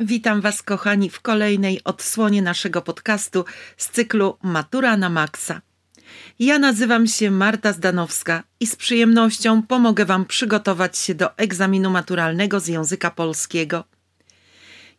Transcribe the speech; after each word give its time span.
Witam 0.00 0.40
Was, 0.40 0.62
kochani, 0.62 1.10
w 1.10 1.20
kolejnej 1.20 1.84
odsłonie 1.84 2.42
naszego 2.42 2.82
podcastu 2.82 3.44
z 3.76 3.88
cyklu 3.88 4.36
Matura 4.42 4.96
na 4.96 5.08
Maxa. 5.08 5.60
Ja 6.38 6.58
nazywam 6.58 7.06
się 7.06 7.30
Marta 7.30 7.72
Zdanowska 7.72 8.42
i 8.60 8.66
z 8.66 8.76
przyjemnością 8.76 9.62
pomogę 9.62 10.04
Wam 10.04 10.24
przygotować 10.24 10.98
się 10.98 11.14
do 11.14 11.36
egzaminu 11.36 11.90
maturalnego 11.90 12.60
z 12.60 12.66
języka 12.66 13.10
polskiego. 13.10 13.84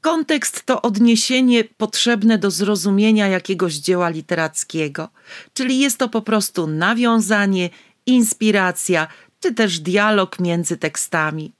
Kontekst 0.00 0.66
to 0.66 0.82
odniesienie 0.82 1.64
potrzebne 1.64 2.38
do 2.38 2.50
zrozumienia 2.50 3.28
jakiegoś 3.28 3.74
dzieła 3.74 4.08
literackiego, 4.08 5.08
czyli 5.54 5.78
jest 5.78 5.98
to 5.98 6.08
po 6.08 6.22
prostu 6.22 6.66
nawiązanie, 6.66 7.70
inspiracja 8.06 9.06
czy 9.40 9.54
też 9.54 9.80
dialog 9.80 10.40
między 10.40 10.76
tekstami. 10.76 11.52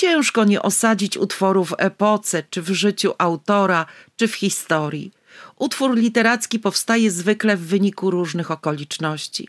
Ciężko 0.00 0.44
nie 0.44 0.62
osadzić 0.62 1.16
utworu 1.16 1.64
w 1.64 1.74
epoce, 1.78 2.42
czy 2.50 2.62
w 2.62 2.68
życiu 2.68 3.12
autora, 3.18 3.86
czy 4.16 4.28
w 4.28 4.34
historii. 4.34 5.12
Utwór 5.56 5.96
literacki 5.96 6.58
powstaje 6.58 7.10
zwykle 7.10 7.56
w 7.56 7.66
wyniku 7.66 8.10
różnych 8.10 8.50
okoliczności. 8.50 9.48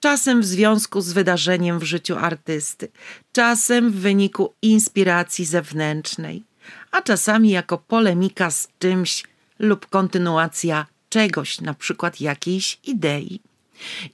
Czasem 0.00 0.40
w 0.40 0.46
związku 0.46 1.00
z 1.00 1.12
wydarzeniem 1.12 1.78
w 1.78 1.82
życiu 1.82 2.16
artysty, 2.16 2.88
czasem 3.32 3.90
w 3.90 3.94
wyniku 3.94 4.54
inspiracji 4.62 5.44
zewnętrznej, 5.44 6.42
a 6.90 7.02
czasami 7.02 7.50
jako 7.50 7.78
polemika 7.78 8.50
z 8.50 8.68
czymś 8.78 9.24
lub 9.58 9.86
kontynuacja 9.86 10.86
czegoś, 11.08 11.60
na 11.60 11.74
przykład 11.74 12.20
jakiejś 12.20 12.78
idei. 12.84 13.40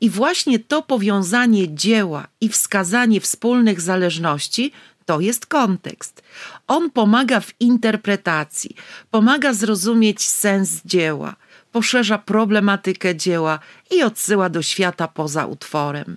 I 0.01 0.11
właśnie 0.11 0.59
to 0.59 0.83
powiązanie 0.83 1.75
dzieła 1.75 2.27
i 2.41 2.49
wskazanie 2.49 3.21
wspólnych 3.21 3.81
zależności 3.81 4.73
to 5.07 5.21
jest 5.21 5.47
kontekst. 5.47 6.23
On 6.67 6.91
pomaga 6.91 7.41
w 7.41 7.53
interpretacji, 7.61 8.77
pomaga 9.11 9.53
zrozumieć 9.53 10.29
sens 10.29 10.81
dzieła, 10.85 11.37
poszerza 11.73 12.19
problematykę 12.19 13.17
dzieła 13.17 13.59
i 13.91 14.03
odsyła 14.03 14.49
do 14.49 14.63
świata 14.63 15.09
poza 15.09 15.47
utworem. 15.47 16.17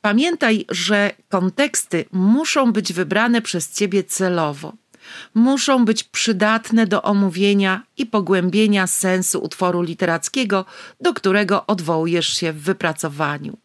Pamiętaj, 0.00 0.64
że 0.68 1.10
konteksty 1.28 2.04
muszą 2.12 2.72
być 2.72 2.92
wybrane 2.92 3.42
przez 3.42 3.72
ciebie 3.72 4.04
celowo. 4.04 4.72
Muszą 5.34 5.84
być 5.84 6.04
przydatne 6.04 6.86
do 6.86 7.02
omówienia 7.02 7.82
i 7.98 8.06
pogłębienia 8.06 8.86
sensu 8.86 9.42
utworu 9.42 9.82
literackiego, 9.82 10.64
do 11.00 11.14
którego 11.14 11.66
odwołujesz 11.66 12.28
się 12.28 12.52
w 12.52 12.62
wypracowaniu. 12.62 13.56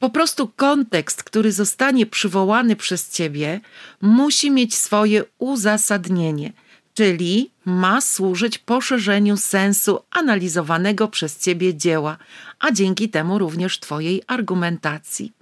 Po 0.00 0.10
prostu 0.10 0.48
kontekst, 0.56 1.22
który 1.22 1.52
zostanie 1.52 2.06
przywołany 2.06 2.76
przez 2.76 3.10
ciebie, 3.10 3.60
musi 4.00 4.50
mieć 4.50 4.74
swoje 4.74 5.24
uzasadnienie, 5.38 6.52
czyli 6.94 7.50
ma 7.64 8.00
służyć 8.00 8.58
poszerzeniu 8.58 9.36
sensu 9.36 9.98
analizowanego 10.10 11.08
przez 11.08 11.38
ciebie 11.38 11.74
dzieła, 11.74 12.16
a 12.60 12.72
dzięki 12.72 13.08
temu 13.08 13.38
również 13.38 13.80
twojej 13.80 14.22
argumentacji. 14.26 15.32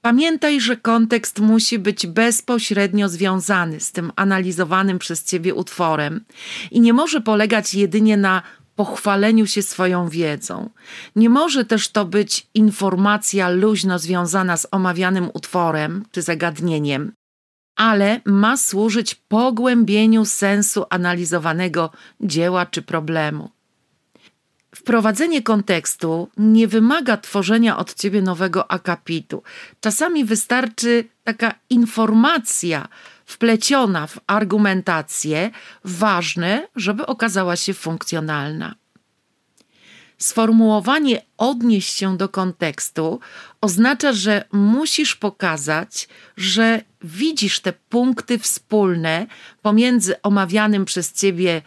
Pamiętaj, 0.00 0.60
że 0.60 0.76
kontekst 0.76 1.40
musi 1.40 1.78
być 1.78 2.06
bezpośrednio 2.06 3.08
związany 3.08 3.80
z 3.80 3.92
tym 3.92 4.12
analizowanym 4.16 4.98
przez 4.98 5.24
ciebie 5.24 5.54
utworem 5.54 6.24
i 6.70 6.80
nie 6.80 6.92
może 6.92 7.20
polegać 7.20 7.74
jedynie 7.74 8.16
na 8.16 8.42
pochwaleniu 8.76 9.46
się 9.46 9.62
swoją 9.62 10.08
wiedzą. 10.08 10.70
Nie 11.16 11.30
może 11.30 11.64
też 11.64 11.88
to 11.88 12.04
być 12.04 12.46
informacja 12.54 13.48
luźno 13.48 13.98
związana 13.98 14.56
z 14.56 14.66
omawianym 14.70 15.30
utworem 15.34 16.04
czy 16.12 16.22
zagadnieniem, 16.22 17.12
ale 17.76 18.20
ma 18.24 18.56
służyć 18.56 19.14
pogłębieniu 19.14 20.24
sensu 20.24 20.84
analizowanego 20.90 21.90
dzieła 22.20 22.66
czy 22.66 22.82
problemu. 22.82 23.55
Wprowadzenie 24.76 25.42
kontekstu 25.42 26.28
nie 26.36 26.68
wymaga 26.68 27.16
tworzenia 27.16 27.76
od 27.78 27.94
ciebie 27.94 28.22
nowego 28.22 28.70
akapitu. 28.70 29.42
Czasami 29.80 30.24
wystarczy 30.24 31.04
taka 31.24 31.54
informacja, 31.70 32.88
wpleciona 33.26 34.06
w 34.06 34.20
argumentację, 34.26 35.50
ważne, 35.84 36.68
żeby 36.76 37.06
okazała 37.06 37.56
się 37.56 37.74
funkcjonalna. 37.74 38.74
Sformułowanie 40.18 41.22
odnieść 41.38 41.96
się 41.96 42.16
do 42.16 42.28
kontekstu 42.28 43.20
oznacza, 43.60 44.12
że 44.12 44.44
musisz 44.52 45.16
pokazać, 45.16 46.08
że 46.36 46.82
widzisz 47.02 47.60
te 47.60 47.72
punkty 47.72 48.38
wspólne 48.38 49.26
pomiędzy 49.62 50.22
omawianym 50.22 50.84
przez 50.84 51.12
ciebie 51.12 51.62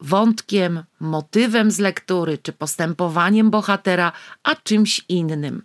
wątkiem, 0.00 0.84
motywem 1.00 1.70
z 1.70 1.78
lektury 1.78 2.38
czy 2.38 2.52
postępowaniem 2.52 3.50
bohatera, 3.50 4.12
a 4.42 4.54
czymś 4.54 5.04
innym. 5.08 5.62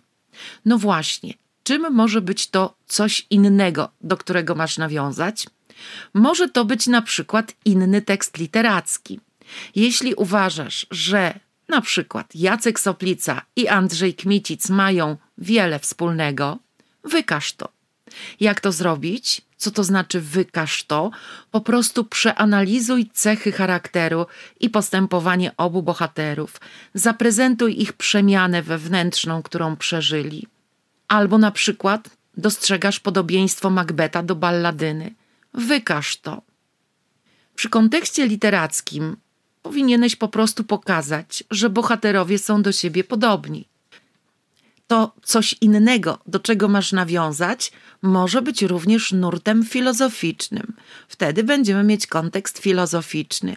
No 0.64 0.78
właśnie, 0.78 1.34
czym 1.62 1.94
może 1.94 2.20
być 2.20 2.50
to 2.50 2.74
coś 2.86 3.26
innego, 3.30 3.88
do 4.00 4.16
którego 4.16 4.54
masz 4.54 4.78
nawiązać? 4.78 5.46
Może 6.14 6.48
to 6.48 6.64
być 6.64 6.86
na 6.86 7.02
przykład 7.02 7.52
inny 7.64 8.02
tekst 8.02 8.38
literacki. 8.38 9.20
Jeśli 9.74 10.14
uważasz, 10.14 10.86
że 10.90 11.40
na 11.68 11.80
przykład 11.80 12.34
Jacek 12.34 12.80
Soplica 12.80 13.42
i 13.56 13.68
Andrzej 13.68 14.14
Kmicic 14.14 14.68
mają 14.68 15.16
wiele 15.38 15.78
wspólnego, 15.78 16.58
wykaż 17.04 17.52
to. 17.52 17.68
Jak 18.40 18.60
to 18.60 18.72
zrobić? 18.72 19.42
Co 19.64 19.70
to 19.70 19.84
znaczy 19.84 20.20
wykaż 20.20 20.84
to? 20.84 21.10
Po 21.50 21.60
prostu 21.60 22.04
przeanalizuj 22.04 23.10
cechy 23.12 23.52
charakteru 23.52 24.26
i 24.60 24.70
postępowanie 24.70 25.56
obu 25.56 25.82
bohaterów. 25.82 26.60
Zaprezentuj 26.94 27.82
ich 27.82 27.92
przemianę 27.92 28.62
wewnętrzną, 28.62 29.42
którą 29.42 29.76
przeżyli. 29.76 30.46
Albo 31.08 31.38
na 31.38 31.50
przykład 31.50 32.10
dostrzegasz 32.36 33.00
podobieństwo 33.00 33.70
Macbeta 33.70 34.22
do 34.22 34.34
balladyny. 34.34 35.14
Wykaż 35.54 36.16
to. 36.16 36.42
Przy 37.54 37.68
kontekście 37.68 38.26
literackim 38.26 39.16
powinieneś 39.62 40.16
po 40.16 40.28
prostu 40.28 40.64
pokazać, 40.64 41.44
że 41.50 41.70
bohaterowie 41.70 42.38
są 42.38 42.62
do 42.62 42.72
siebie 42.72 43.04
podobni. 43.04 43.68
To 44.86 45.14
coś 45.22 45.54
innego, 45.60 46.18
do 46.26 46.40
czego 46.40 46.68
masz 46.68 46.92
nawiązać, 46.92 47.72
może 48.02 48.42
być 48.42 48.62
również 48.62 49.12
nurtem 49.12 49.64
filozoficznym. 49.64 50.74
Wtedy 51.08 51.44
będziemy 51.44 51.84
mieć 51.84 52.06
kontekst 52.06 52.58
filozoficzny. 52.58 53.56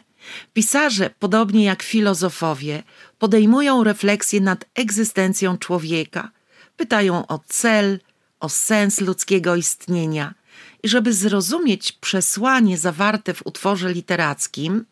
Pisarze, 0.53 1.09
podobnie 1.19 1.65
jak 1.65 1.83
filozofowie, 1.83 2.83
podejmują 3.19 3.83
refleksję 3.83 4.41
nad 4.41 4.65
egzystencją 4.75 5.57
człowieka, 5.57 6.31
Pytają 6.77 7.27
o 7.27 7.39
cel, 7.47 7.99
o 8.39 8.49
sens 8.49 9.01
ludzkiego 9.01 9.55
istnienia. 9.55 10.33
I 10.83 10.89
żeby 10.89 11.13
zrozumieć 11.13 11.91
przesłanie 11.91 12.77
zawarte 12.77 13.33
w 13.33 13.45
utworze 13.45 13.93
literackim, 13.93 14.85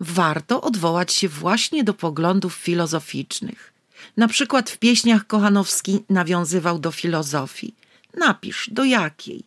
warto 0.00 0.60
odwołać 0.60 1.12
się 1.12 1.28
właśnie 1.28 1.84
do 1.84 1.94
poglądów 1.94 2.54
filozoficznych. 2.54 3.69
Na 4.16 4.28
przykład 4.28 4.70
w 4.70 4.78
pieśniach 4.78 5.26
Kochanowski 5.26 6.04
nawiązywał 6.08 6.78
do 6.78 6.90
filozofii. 6.90 7.74
Napisz, 8.16 8.70
do 8.72 8.84
jakiej? 8.84 9.44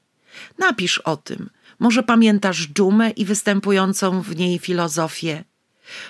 Napisz 0.58 0.98
o 0.98 1.18
tym. 1.18 1.50
Może 1.80 2.04
pamiętasz 2.04 2.68
dżumę 2.68 3.10
i 3.10 3.26
występującą 3.26 4.22
w 4.22 4.36
niej 4.36 4.60
filozofię. 4.60 5.44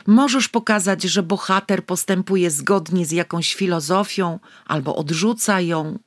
Możesz 0.08 0.48
pokazać, 0.48 1.04
że 1.04 1.24
bohater 1.24 1.86
postępuje 1.86 2.52
zgodnie 2.52 3.06
z 3.06 3.12
jakąś 3.12 3.56
filozofią 3.56 4.40
albo 4.66 4.96
odrzuca 4.96 5.62
ją. 5.62 6.00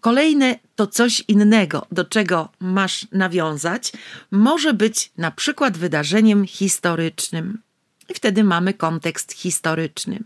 Kolejne 0.00 0.58
to 0.76 0.86
coś 0.86 1.24
innego, 1.28 1.86
do 1.92 2.04
czego 2.04 2.48
masz 2.60 3.06
nawiązać, 3.12 3.92
może 4.30 4.74
być 4.74 5.12
na 5.16 5.30
przykład 5.30 5.78
wydarzeniem 5.78 6.46
historycznym. 6.46 7.62
I 8.08 8.14
wtedy 8.14 8.44
mamy 8.44 8.74
kontekst 8.74 9.32
historyczny. 9.32 10.24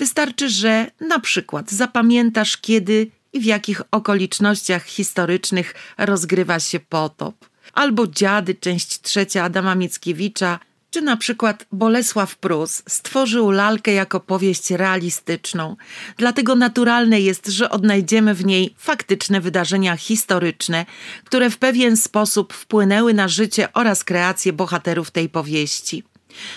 Wystarczy, 0.00 0.48
że 0.48 0.90
na 1.00 1.20
przykład 1.20 1.70
zapamiętasz, 1.70 2.56
kiedy 2.56 3.10
i 3.32 3.40
w 3.40 3.44
jakich 3.44 3.82
okolicznościach 3.90 4.84
historycznych 4.84 5.74
rozgrywa 5.98 6.60
się 6.60 6.80
potop. 6.80 7.48
Albo 7.72 8.06
Dziady, 8.06 8.54
część 8.54 9.00
trzecia 9.00 9.44
Adama 9.44 9.74
Mickiewicza, 9.74 10.58
czy 10.90 11.00
na 11.00 11.16
przykład 11.16 11.66
Bolesław 11.72 12.36
Prus 12.36 12.82
stworzył 12.88 13.50
lalkę 13.50 13.92
jako 13.92 14.20
powieść 14.20 14.70
realistyczną, 14.70 15.76
dlatego 16.16 16.54
naturalne 16.54 17.20
jest, 17.20 17.46
że 17.46 17.70
odnajdziemy 17.70 18.34
w 18.34 18.44
niej 18.44 18.74
faktyczne 18.78 19.40
wydarzenia 19.40 19.96
historyczne, 19.96 20.86
które 21.24 21.50
w 21.50 21.58
pewien 21.58 21.96
sposób 21.96 22.52
wpłynęły 22.52 23.14
na 23.14 23.28
życie 23.28 23.72
oraz 23.72 24.04
kreację 24.04 24.52
bohaterów 24.52 25.10
tej 25.10 25.28
powieści. 25.28 26.04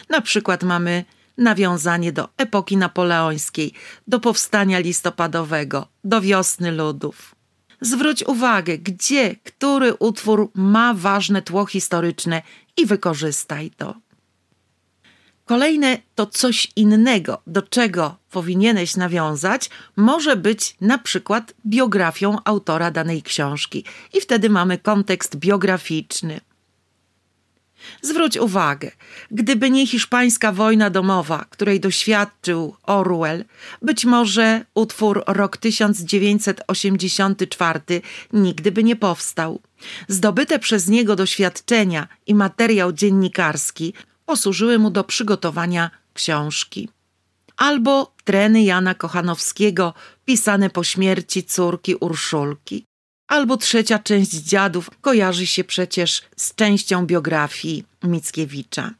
Na 0.10 0.22
przykład 0.22 0.64
mamy 0.64 1.06
nawiązanie 1.38 2.12
do 2.12 2.30
epoki 2.38 2.78
napoleońskiej, 2.78 3.74
do 4.08 4.20
powstania 4.20 4.80
listopadowego, 4.80 5.88
do 6.04 6.22
wiosny 6.22 6.72
ludów. 6.72 7.36
Zwróć 7.82 8.24
uwagę, 8.24 8.78
gdzie 8.78 9.36
który 9.36 9.94
utwór 9.94 10.52
ma 10.54 10.94
ważne 10.94 11.42
tło 11.42 11.66
historyczne 11.66 12.42
i 12.78 12.86
wykorzystaj 12.86 13.72
to. 13.72 13.96
Kolejne 15.46 15.98
to 16.16 16.26
coś 16.26 16.72
innego, 16.76 17.42
do 17.48 17.62
czego 17.62 18.18
powinieneś 18.32 18.96
nawiązać, 18.96 19.70
może 19.96 20.36
być 20.36 20.76
na 20.82 20.98
przykład 20.98 21.54
biografią 21.66 22.38
autora 22.44 22.92
danej 22.92 23.24
książki, 23.24 23.86
i 24.14 24.22
wtedy 24.22 24.50
mamy 24.50 24.78
kontekst 24.78 25.36
biograficzny. 25.36 26.42
Zwróć 28.02 28.38
uwagę, 28.38 28.92
gdyby 29.32 29.70
nie 29.70 29.88
hiszpańska 29.88 30.52
wojna 30.52 30.90
domowa, 30.90 31.46
której 31.50 31.80
doświadczył 31.80 32.76
Orwell, 32.84 33.46
być 33.82 34.06
może 34.06 34.66
utwór 34.74 35.24
rok 35.28 35.58
1984 35.58 38.02
nigdy 38.34 38.72
by 38.72 38.84
nie 38.84 38.96
powstał. 38.96 39.62
Zdobyte 40.08 40.60
przez 40.60 40.88
niego 40.88 41.16
doświadczenia 41.16 42.08
i 42.28 42.36
materiał 42.36 42.94
dziennikarski 42.94 43.94
posłużyły 44.26 44.80
mu 44.80 44.90
do 44.90 45.04
przygotowania 45.04 45.92
książki. 46.14 46.90
Albo 47.58 48.14
treny 48.24 48.64
Jana 48.64 48.96
Kochanowskiego, 48.96 49.94
pisane 50.26 50.70
po 50.70 50.84
śmierci 50.84 51.44
córki 51.44 51.96
Urszulki 51.96 52.86
albo 53.34 53.58
trzecia 53.58 54.00
część 54.00 54.32
dziadów 54.32 54.90
kojarzy 55.02 55.48
się 55.48 55.64
przecież 55.64 56.22
z 56.36 56.56
częścią 56.56 57.06
biografii 57.06 57.86
Mickiewicza. 58.04 58.92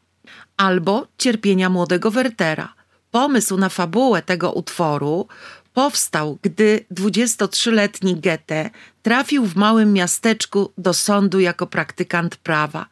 Albo 0.58 1.08
cierpienia 1.18 1.70
młodego 1.70 2.12
Wertera. 2.12 2.74
Pomysł 3.12 3.58
na 3.58 3.70
fabułę 3.70 4.22
tego 4.22 4.52
utworu 4.52 5.28
powstał, 5.74 6.38
gdy 6.42 6.86
23-letni 6.92 8.16
Goethe 8.16 8.70
trafił 9.02 9.46
w 9.46 9.56
małym 9.56 9.94
miasteczku 9.94 10.72
do 10.78 10.94
sądu 10.94 11.40
jako 11.40 11.68
praktykant 11.68 12.36
prawa. 12.36 12.86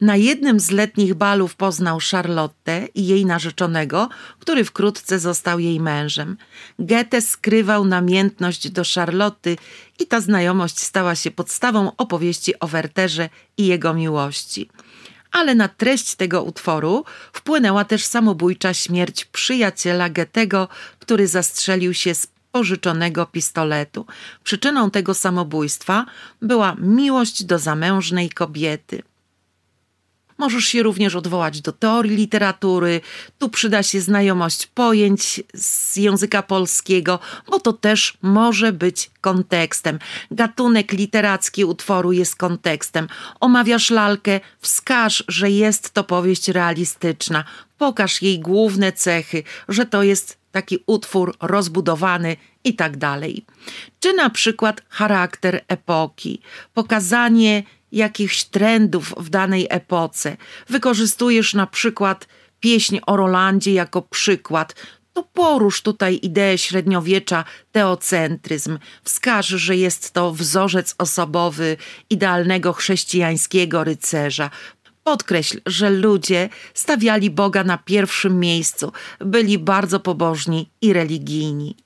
Na 0.00 0.16
jednym 0.16 0.60
z 0.60 0.70
letnich 0.70 1.14
balów 1.14 1.56
poznał 1.56 1.98
Charlotte 2.10 2.86
i 2.94 3.06
jej 3.06 3.26
narzeczonego, 3.26 4.08
który 4.38 4.64
wkrótce 4.64 5.18
został 5.18 5.58
jej 5.58 5.80
mężem. 5.80 6.36
Goethe 6.78 7.20
skrywał 7.20 7.84
namiętność 7.84 8.70
do 8.70 8.82
Charlotte 8.94 9.50
i 9.98 10.06
ta 10.06 10.20
znajomość 10.20 10.80
stała 10.80 11.14
się 11.14 11.30
podstawą 11.30 11.92
opowieści 11.96 12.58
o 12.60 12.66
Werterze 12.66 13.28
i 13.56 13.66
jego 13.66 13.94
miłości. 13.94 14.68
Ale 15.32 15.54
na 15.54 15.68
treść 15.68 16.14
tego 16.14 16.42
utworu 16.42 17.04
wpłynęła 17.32 17.84
też 17.84 18.04
samobójcza 18.04 18.74
śmierć 18.74 19.24
przyjaciela 19.24 20.10
Goethego, 20.10 20.68
który 20.98 21.28
zastrzelił 21.28 21.94
się 21.94 22.14
z 22.14 22.26
pożyczonego 22.52 23.26
pistoletu. 23.26 24.06
Przyczyną 24.44 24.90
tego 24.90 25.14
samobójstwa 25.14 26.06
była 26.42 26.76
miłość 26.78 27.44
do 27.44 27.58
zamężnej 27.58 28.30
kobiety. 28.30 29.02
Możesz 30.38 30.64
się 30.64 30.82
również 30.82 31.14
odwołać 31.14 31.60
do 31.60 31.72
teorii 31.72 32.16
literatury. 32.16 33.00
Tu 33.38 33.48
przyda 33.48 33.82
się 33.82 34.00
znajomość 34.00 34.66
pojęć 34.66 35.42
z 35.54 35.96
języka 35.96 36.42
polskiego, 36.42 37.18
bo 37.50 37.60
to 37.60 37.72
też 37.72 38.18
może 38.22 38.72
być 38.72 39.10
kontekstem. 39.20 39.98
Gatunek 40.30 40.92
literacki 40.92 41.64
utworu 41.64 42.12
jest 42.12 42.36
kontekstem. 42.36 43.08
Omawiasz 43.40 43.90
lalkę, 43.90 44.40
wskaż, 44.60 45.24
że 45.28 45.50
jest 45.50 45.90
to 45.90 46.04
powieść 46.04 46.48
realistyczna. 46.48 47.44
Pokaż 47.78 48.22
jej 48.22 48.40
główne 48.40 48.92
cechy, 48.92 49.42
że 49.68 49.86
to 49.86 50.02
jest 50.02 50.38
taki 50.52 50.78
utwór 50.86 51.36
rozbudowany 51.40 52.36
i 52.64 52.74
tak 52.74 52.96
dalej. 52.96 53.44
Czy 54.00 54.12
na 54.12 54.30
przykład 54.30 54.82
charakter 54.88 55.64
epoki, 55.68 56.40
pokazanie 56.74 57.62
jakichś 57.94 58.44
trendów 58.44 59.14
w 59.16 59.28
danej 59.30 59.66
epoce, 59.70 60.36
wykorzystujesz 60.68 61.54
na 61.54 61.66
przykład 61.66 62.26
pieśń 62.60 62.98
o 63.06 63.16
Rolandzie 63.16 63.72
jako 63.72 64.02
przykład, 64.02 64.74
to 65.12 65.22
porusz 65.22 65.82
tutaj 65.82 66.18
ideę 66.22 66.58
średniowiecza, 66.58 67.44
teocentryzm. 67.72 68.78
Wskaż, 69.04 69.46
że 69.46 69.76
jest 69.76 70.12
to 70.12 70.32
wzorzec 70.32 70.94
osobowy 70.98 71.76
idealnego 72.10 72.72
chrześcijańskiego 72.72 73.84
rycerza. 73.84 74.50
Podkreśl, 75.04 75.60
że 75.66 75.90
ludzie 75.90 76.48
stawiali 76.74 77.30
Boga 77.30 77.64
na 77.64 77.78
pierwszym 77.78 78.40
miejscu, 78.40 78.92
byli 79.20 79.58
bardzo 79.58 80.00
pobożni 80.00 80.70
i 80.80 80.92
religijni. 80.92 81.83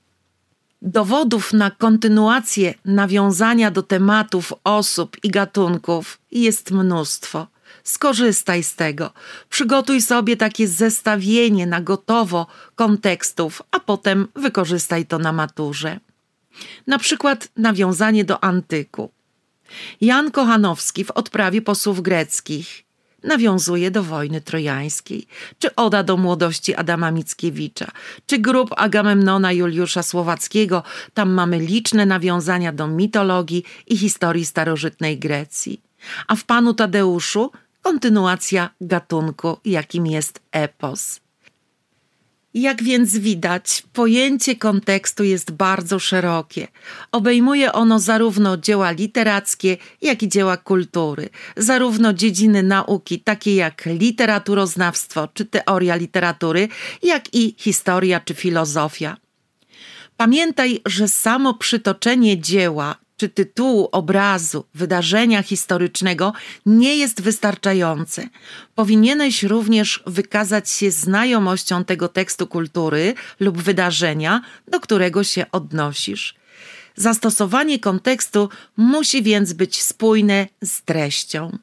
Dowodów 0.81 1.53
na 1.53 1.71
kontynuację 1.71 2.73
nawiązania 2.85 3.71
do 3.71 3.83
tematów, 3.83 4.53
osób 4.63 5.17
i 5.23 5.29
gatunków 5.29 6.19
jest 6.31 6.71
mnóstwo. 6.71 7.47
Skorzystaj 7.83 8.63
z 8.63 8.75
tego. 8.75 9.11
Przygotuj 9.49 10.01
sobie 10.01 10.37
takie 10.37 10.67
zestawienie 10.67 11.67
na 11.67 11.81
gotowo 11.81 12.47
kontekstów, 12.75 13.61
a 13.71 13.79
potem 13.79 14.27
wykorzystaj 14.35 15.05
to 15.05 15.19
na 15.19 15.31
maturze. 15.31 15.99
Na 16.87 16.99
przykład 16.99 17.47
nawiązanie 17.57 18.25
do 18.25 18.43
antyku. 18.43 19.11
Jan 20.01 20.31
Kochanowski 20.31 21.05
w 21.05 21.11
odprawie 21.11 21.61
posłów 21.61 22.01
greckich 22.01 22.88
nawiązuje 23.23 23.91
do 23.91 24.03
wojny 24.03 24.41
trojańskiej, 24.41 25.27
czy 25.59 25.75
Oda 25.75 26.03
do 26.03 26.17
młodości 26.17 26.75
Adama 26.75 27.11
Mickiewicza, 27.11 27.87
czy 28.25 28.39
grup 28.39 28.69
Agamemnona 28.77 29.51
Juliusza 29.51 30.03
Słowackiego. 30.03 30.83
Tam 31.13 31.29
mamy 31.29 31.59
liczne 31.59 32.05
nawiązania 32.05 32.71
do 32.71 32.87
mitologii 32.87 33.63
i 33.87 33.97
historii 33.97 34.45
starożytnej 34.45 35.19
Grecji. 35.19 35.81
A 36.27 36.35
w 36.35 36.43
Panu 36.43 36.73
Tadeuszu 36.73 37.51
kontynuacja 37.81 38.69
gatunku, 38.81 39.57
jakim 39.65 40.07
jest 40.07 40.41
epos. 40.51 41.19
Jak 42.53 42.83
więc 42.83 43.17
widać, 43.17 43.83
pojęcie 43.93 44.55
kontekstu 44.55 45.23
jest 45.23 45.51
bardzo 45.51 45.99
szerokie. 45.99 46.67
Obejmuje 47.11 47.73
ono 47.73 47.99
zarówno 47.99 48.57
dzieła 48.57 48.91
literackie, 48.91 49.77
jak 50.01 50.23
i 50.23 50.29
dzieła 50.29 50.57
kultury, 50.57 51.29
zarówno 51.57 52.13
dziedziny 52.13 52.63
nauki, 52.63 53.19
takie 53.19 53.55
jak 53.55 53.85
literaturoznawstwo 53.85 55.27
czy 55.33 55.45
teoria 55.45 55.95
literatury, 55.95 56.67
jak 57.03 57.33
i 57.33 57.55
historia 57.57 58.19
czy 58.19 58.33
filozofia. 58.33 59.17
Pamiętaj, 60.17 60.81
że 60.85 61.07
samo 61.07 61.53
przytoczenie 61.53 62.41
dzieła 62.41 62.95
czy 63.19 63.29
tytułu 63.29 63.89
obrazu, 63.91 64.65
wydarzenia 64.73 65.43
historycznego 65.43 66.33
nie 66.65 66.97
jest 66.97 67.21
wystarczające. 67.21 68.29
Powinieneś 68.75 69.43
również 69.43 70.03
wykazać 70.07 70.69
się 70.69 70.91
znajomością 70.91 71.83
tego 71.85 72.07
tekstu 72.07 72.47
kultury 72.47 73.13
lub 73.39 73.61
wydarzenia, 73.61 74.41
do 74.67 74.79
którego 74.79 75.23
się 75.23 75.45
odnosisz. 75.51 76.35
Zastosowanie 76.95 77.79
kontekstu 77.79 78.49
musi 78.77 79.23
więc 79.23 79.53
być 79.53 79.81
spójne 79.81 80.47
z 80.63 80.81
treścią. 80.81 81.57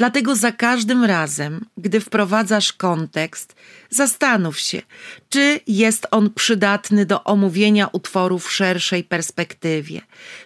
Dlatego 0.00 0.36
za 0.36 0.52
każdym 0.52 1.04
razem, 1.04 1.64
gdy 1.76 2.00
wprowadzasz 2.00 2.72
kontekst, 2.72 3.54
zastanów 3.90 4.58
się, 4.58 4.82
czy 5.28 5.60
jest 5.66 6.06
on 6.10 6.30
przydatny 6.34 7.06
do 7.06 7.24
omówienia 7.24 7.88
utworu 7.92 8.38
w 8.38 8.52
szerszej 8.52 9.04
perspektywie, 9.04 10.00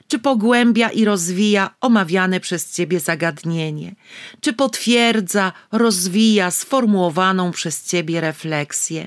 czy 0.08 0.18
pogłębia 0.18 0.88
i 0.90 1.04
rozwija 1.04 1.70
omawiane 1.80 2.40
przez 2.40 2.73
ciebie 2.73 3.00
zagadnienie, 3.00 3.94
czy 4.40 4.52
potwierdza, 4.52 5.52
rozwija 5.73 6.50
sformułowaną 6.50 7.50
przez 7.50 7.84
ciebie 7.84 8.20
refleksję. 8.20 9.06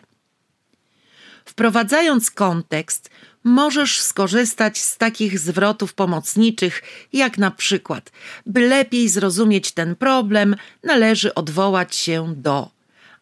Wprowadzając 1.45 2.31
kontekst, 2.31 3.09
możesz 3.43 4.01
skorzystać 4.01 4.81
z 4.81 4.97
takich 4.97 5.39
zwrotów 5.39 5.93
pomocniczych, 5.93 6.83
jak 7.13 7.37
na 7.37 7.51
przykład, 7.51 8.11
by 8.45 8.67
lepiej 8.67 9.09
zrozumieć 9.09 9.71
ten 9.71 9.95
problem, 9.95 10.55
należy 10.83 11.33
odwołać 11.33 11.95
się 11.95 12.33
do, 12.37 12.69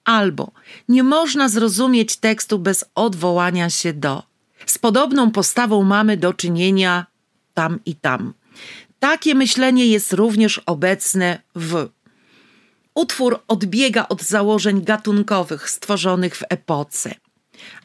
albo 0.03 0.51
nie 0.89 1.03
można 1.03 1.50
zrozumieć 1.50 2.17
tekstu 2.17 2.60
bez 2.60 2.86
odwołania 2.95 3.69
się 3.69 3.93
do. 3.93 4.24
Z 4.65 4.77
podobną 4.77 5.31
postawą 5.31 5.84
mamy 5.84 6.17
do 6.17 6.34
czynienia 6.34 7.05
tam 7.53 7.79
i 7.86 7.95
tam. 7.95 8.34
Takie 9.00 9.36
myślenie 9.36 9.88
jest 9.88 10.13
również 10.13 10.62
obecne 10.65 11.41
w 11.55 11.89
Utwór 12.95 13.43
odbiega 13.48 14.07
od 14.07 14.24
założeń 14.24 14.81
gatunkowych 14.81 15.69
stworzonych 15.69 16.38
w 16.38 16.43
epoce. 16.50 17.15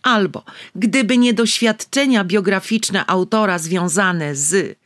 Albo 0.03 0.45
gdyby 0.75 1.19
nie 1.19 1.35
doświadczenia 1.35 2.25
biograficzne 2.25 3.07
autora 3.07 3.59
związane 3.59 4.37
z, 4.37 4.79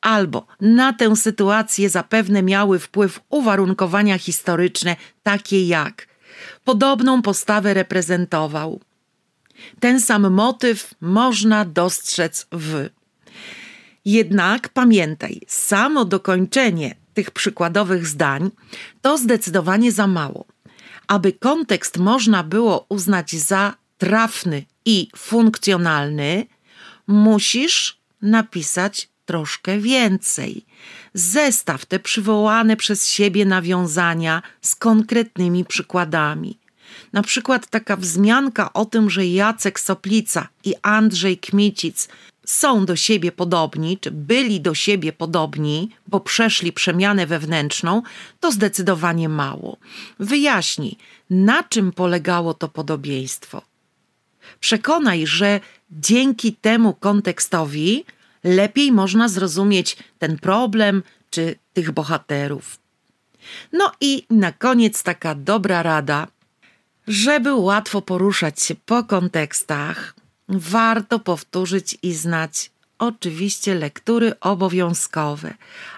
albo 0.00 0.46
na 0.60 0.92
tę 0.92 1.16
sytuację 1.16 1.90
zapewne 1.90 2.42
miały 2.42 2.78
wpływ 2.78 3.20
uwarunkowania 3.28 4.18
historyczne, 4.18 4.96
takie 5.22 5.66
jak 5.66 6.06
podobną 6.64 7.22
postawę 7.22 7.74
reprezentował. 7.74 8.80
Ten 9.80 10.00
sam 10.00 10.30
motyw 10.32 10.94
można 11.00 11.64
dostrzec 11.64 12.46
w. 12.52 12.88
Jednak 14.04 14.68
pamiętaj, 14.68 15.40
samo 15.46 16.04
dokończenie 16.04 16.94
tych 17.14 17.30
przykładowych 17.30 18.06
zdań 18.06 18.50
to 19.02 19.18
zdecydowanie 19.18 19.92
za 19.92 20.06
mało. 20.06 20.44
Aby 21.08 21.32
kontekst 21.32 21.98
można 21.98 22.42
było 22.42 22.86
uznać 22.88 23.30
za 23.30 23.74
trafny 23.98 24.64
i 24.84 25.08
funkcjonalny, 25.16 26.46
musisz 27.06 27.98
napisać 28.22 29.08
troszkę 29.24 29.78
więcej. 29.78 30.64
Zestaw 31.14 31.86
te 31.86 31.98
przywołane 31.98 32.76
przez 32.76 33.08
siebie 33.08 33.44
nawiązania 33.44 34.42
z 34.60 34.74
konkretnymi 34.74 35.64
przykładami. 35.64 36.58
Na 37.12 37.22
przykład 37.22 37.66
taka 37.66 37.96
wzmianka 37.96 38.72
o 38.72 38.84
tym, 38.84 39.10
że 39.10 39.26
Jacek 39.26 39.80
Soplica 39.80 40.48
i 40.64 40.74
Andrzej 40.82 41.38
Kmicic 41.38 42.08
są 42.44 42.86
do 42.86 42.96
siebie 42.96 43.32
podobni, 43.32 43.98
czy 43.98 44.10
byli 44.10 44.60
do 44.60 44.74
siebie 44.74 45.12
podobni, 45.12 45.90
bo 46.06 46.20
przeszli 46.20 46.72
przemianę 46.72 47.26
wewnętrzną, 47.26 48.02
to 48.40 48.52
zdecydowanie 48.52 49.28
mało. 49.28 49.76
Wyjaśnij, 50.20 50.96
na 51.30 51.62
czym 51.62 51.92
polegało 51.92 52.54
to 52.54 52.68
podobieństwo. 52.68 53.62
Przekonaj, 54.60 55.26
że 55.26 55.60
dzięki 55.90 56.52
temu 56.52 56.94
kontekstowi 56.94 58.04
lepiej 58.44 58.92
można 58.92 59.28
zrozumieć 59.28 59.96
ten 60.18 60.38
problem 60.38 61.02
czy 61.30 61.56
tych 61.72 61.90
bohaterów. 61.92 62.78
No 63.72 63.92
i 64.00 64.26
na 64.30 64.52
koniec 64.52 65.02
taka 65.02 65.34
dobra 65.34 65.82
rada. 65.82 66.26
Żeby 67.08 67.54
łatwo 67.54 68.02
poruszać 68.02 68.62
się 68.62 68.74
po 68.74 69.04
kontekstach, 69.04 70.14
warto 70.48 71.18
powtórzyć 71.18 71.98
i 72.02 72.12
znać 72.12 72.70
oczywiście 72.98 73.74
lektury 73.74 74.40
obowiązkowe, 74.40 75.54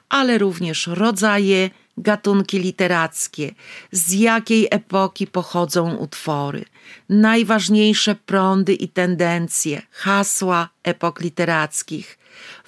ale 0.09 0.39
również 0.39 0.87
rodzaje, 0.87 1.71
gatunki 2.03 2.59
literackie, 2.59 3.55
z 3.93 4.13
jakiej 4.13 4.69
epoki 4.71 5.27
pochodzą 5.27 5.95
utwory, 5.95 6.65
najważniejsze 7.09 8.15
prądy 8.15 8.75
i 8.75 8.89
tendencje, 8.89 9.83
hasła 9.91 10.69
epok 10.83 11.21
literackich, 11.21 12.19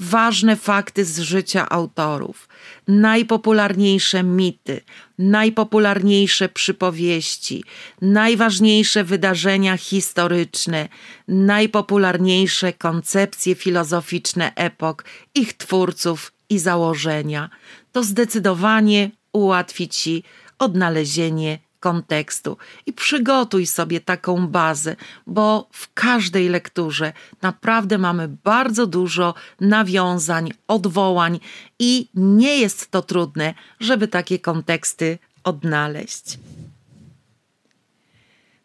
ważne 0.00 0.56
fakty 0.56 1.04
z 1.04 1.18
życia 1.20 1.68
autorów, 1.68 2.48
najpopularniejsze 2.88 4.22
mity, 4.22 4.80
najpopularniejsze 5.18 6.48
przypowieści, 6.48 7.64
najważniejsze 8.02 9.04
wydarzenia 9.04 9.76
historyczne, 9.76 10.88
najpopularniejsze 11.28 12.72
koncepcje 12.72 13.54
filozoficzne 13.54 14.54
epok, 14.54 15.04
ich 15.34 15.56
twórców 15.56 16.32
i 16.50 16.58
założenia. 16.58 17.50
To 17.92 18.04
zdecydowanie 18.04 19.10
ułatwi 19.32 19.88
ci 19.88 20.22
odnalezienie 20.58 21.58
kontekstu 21.80 22.56
i 22.86 22.92
przygotuj 22.92 23.66
sobie 23.66 24.00
taką 24.00 24.46
bazę, 24.46 24.96
bo 25.26 25.68
w 25.72 25.92
każdej 25.94 26.48
lekturze 26.48 27.12
naprawdę 27.42 27.98
mamy 27.98 28.28
bardzo 28.28 28.86
dużo 28.86 29.34
nawiązań, 29.60 30.52
odwołań 30.68 31.40
i 31.78 32.08
nie 32.14 32.58
jest 32.58 32.90
to 32.90 33.02
trudne, 33.02 33.54
żeby 33.80 34.08
takie 34.08 34.38
konteksty 34.38 35.18
odnaleźć. 35.44 36.38